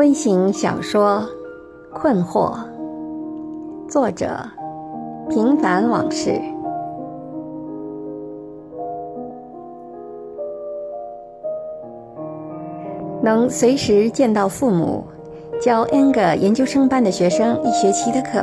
[0.00, 1.22] 微型小说
[1.94, 2.54] 《困惑》，
[3.86, 4.30] 作者：
[5.28, 6.40] 平凡往事。
[13.22, 15.04] 能随时见到父母，
[15.60, 18.42] 教 N 个研究生班的学生一学期的课，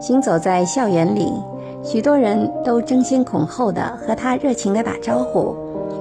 [0.00, 1.32] 行走在校园里，
[1.84, 5.54] 许多人都争先恐后的和他热情的打招呼。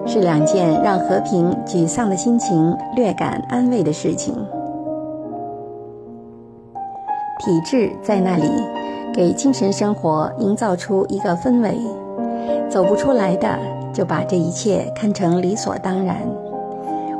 [0.06, 4.36] 是两件让和平沮丧的心情略感安慰的事情。
[7.44, 8.48] 体制在那里，
[9.14, 11.78] 给精神生活营造出一个氛围。
[12.70, 13.60] 走不出来的，
[13.94, 16.16] 就把这一切看成理所当然。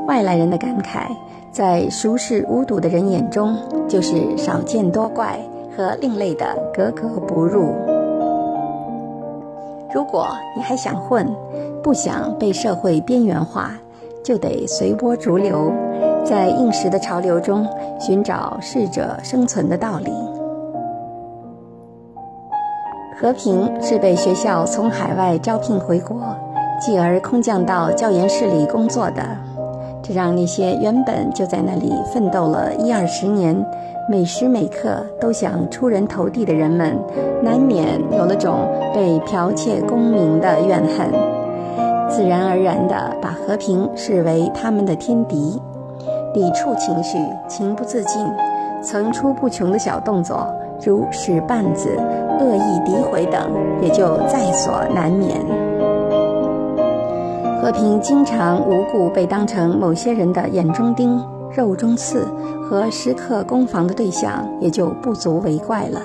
[0.06, 1.08] 外来人的感慨，
[1.52, 3.54] 在熟视无睹的人眼中，
[3.86, 5.38] 就是少见多怪
[5.76, 7.74] 和另类的格格不入。
[9.92, 11.30] 如果你还想混，
[11.82, 13.72] 不想被社会边缘化，
[14.24, 15.70] 就得随波逐流，
[16.24, 17.66] 在应时的潮流中
[18.00, 20.10] 寻找适者生存的道理。
[23.16, 26.16] 和平是被学校从海外招聘回国，
[26.80, 29.22] 继而空降到教研室里工作的，
[30.02, 33.64] 这让那些原本就在那里奋斗了一二十年、
[34.10, 36.98] 每时每刻都想出人头地的人们，
[37.42, 41.08] 难免有了种被剽窃功名的怨恨。
[42.10, 45.58] 自然而然地把和平视为他们的天敌，
[46.34, 47.16] 抵触情绪
[47.48, 48.26] 情不自禁，
[48.82, 50.46] 层出不穷的小动作，
[50.84, 51.96] 如使绊子、
[52.40, 55.40] 恶意诋毁等，也就在所难免。
[57.62, 61.18] 和平经常无故被当成某些人的眼中钉、
[61.50, 62.26] 肉中刺
[62.62, 66.02] 和时刻攻防的对象，也就不足为怪了。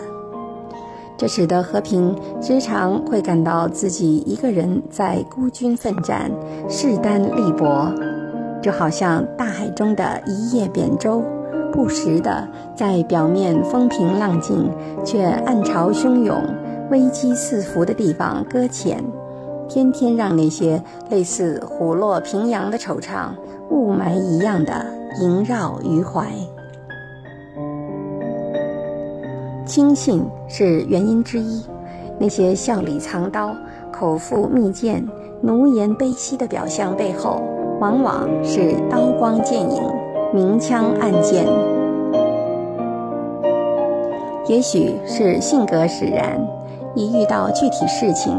[1.18, 6.32] 这使得和平时常会感到自己一个人在孤军奋战、
[6.70, 7.92] 势单力薄，
[8.62, 11.24] 就好像大海中的一叶扁舟，
[11.72, 14.70] 不时的在表面风平浪静，
[15.06, 16.44] 却暗潮汹涌、
[16.92, 19.04] 危机四伏的地方搁浅，
[19.68, 23.30] 天天让那些类似虎落平阳的惆怅，
[23.70, 24.86] 雾霾一样的
[25.22, 26.28] 萦绕于怀。
[29.66, 31.64] 轻信是原因之一，
[32.18, 33.56] 那些笑里藏刀、
[33.92, 35.08] 口腹蜜饯、
[35.42, 37.44] 奴颜卑膝的表象背后，
[37.80, 39.82] 往往是刀光剑影、
[40.34, 41.46] 明枪暗箭。
[44.48, 46.40] 也许是性格使然，
[46.96, 48.34] 一遇到具体事情，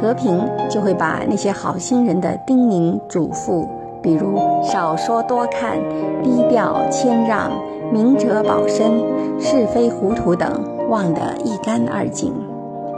[0.00, 3.66] 和平就会把那些好心人的叮咛嘱咐，
[4.02, 5.78] 比如少说多看、
[6.22, 7.50] 低调谦让。
[7.92, 9.02] 明哲保身、
[9.40, 10.48] 是非糊涂等
[10.88, 12.32] 忘得一干二净，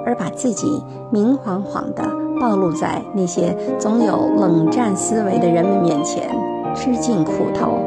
[0.05, 0.67] 而把自己
[1.11, 2.03] 明晃晃的
[2.43, 6.29] 暴露在那些总有冷战思维的人们面前，
[6.75, 7.79] 吃尽苦头。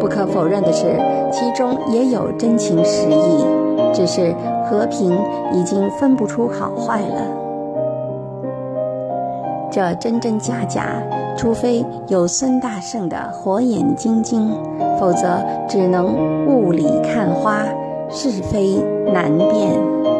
[0.00, 0.96] 不可否认的是，
[1.30, 3.44] 其中也有真情实意，
[3.94, 5.16] 只是和平
[5.52, 7.22] 已经分不出好坏了。
[9.70, 11.00] 这真真假假，
[11.36, 14.50] 除非有孙大圣的火眼金睛，
[14.98, 17.62] 否则只能雾里看花，
[18.10, 20.15] 是非难辨。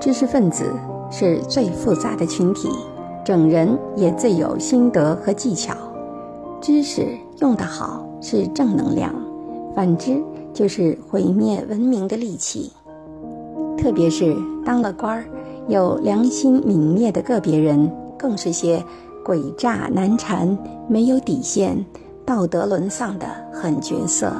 [0.00, 0.72] 知识分子
[1.10, 2.68] 是最复杂的群体，
[3.24, 5.74] 整人也最有心得和技巧。
[6.60, 7.06] 知识
[7.40, 9.12] 用得好是正能量，
[9.74, 10.22] 反之
[10.52, 12.72] 就是毁灭文明的利器。
[13.76, 15.24] 特别是当了官儿。
[15.68, 18.82] 有良心泯灭的个别人，更是些
[19.22, 20.56] 诡诈难缠、
[20.88, 21.84] 没有底线、
[22.24, 24.32] 道德沦丧的狠角色。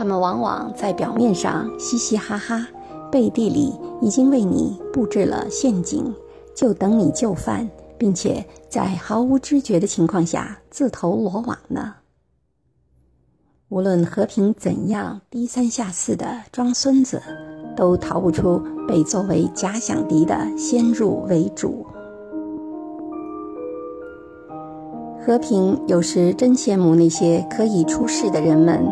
[0.00, 2.66] 他们往往在表面上嘻嘻哈哈，
[3.12, 6.10] 背地里已经为你布置了陷阱，
[6.56, 7.68] 就等你就范，
[7.98, 11.96] 并且在毫无知觉的情况下自投罗网呢。
[13.68, 17.20] 无论和平怎样低三下四的装孙子。
[17.76, 21.86] 都逃不出被作为假想敌的先入为主。
[25.24, 28.84] 和平有时真羡慕那些可以出世的人们，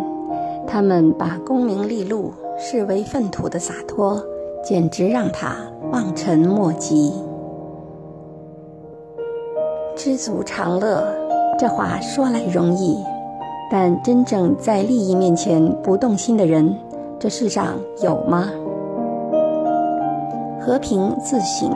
[0.70, 4.22] 他们把功名利禄视为粪土的洒脱，
[4.62, 5.56] 简直让他
[5.90, 7.10] 望尘莫及。
[9.96, 11.02] 知足常乐，
[11.58, 13.02] 这话说来容易，
[13.72, 16.76] 但真正在利益面前不动心的人，
[17.18, 18.50] 这世上有吗？
[20.60, 21.70] 和平自省，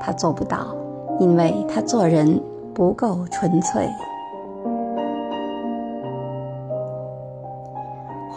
[0.00, 0.74] 他做不到，
[1.20, 2.40] 因为他做人
[2.72, 3.86] 不够纯粹。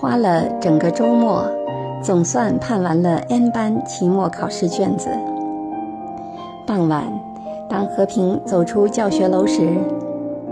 [0.06, 1.44] 花了整个周末，
[2.00, 5.10] 总算判完了 N 班期末考试卷子。
[6.68, 7.12] 傍晚，
[7.68, 9.68] 当和平走出教学楼时，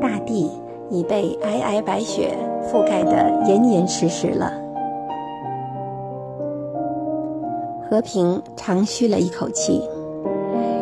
[0.01, 0.49] 大地
[0.89, 2.35] 已被皑皑白雪
[2.65, 4.51] 覆盖得严严实实了。
[7.87, 9.87] 和平长吁了一口气，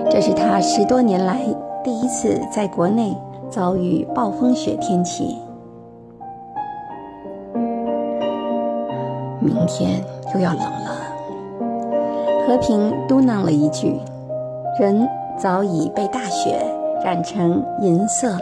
[0.10, 1.42] 这是他十多年来
[1.84, 3.14] 第一次在国内
[3.50, 5.38] 遭遇暴风雪天气。
[9.42, 10.02] 明天
[10.34, 11.02] 又要冷了。
[12.48, 14.00] 和平嘟囔了一句
[14.80, 15.08] ：“人
[15.38, 16.66] 早已被大雪
[17.04, 18.42] 染成银色了。”